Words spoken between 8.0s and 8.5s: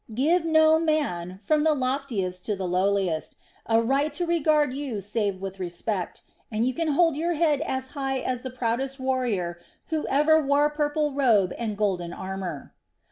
as the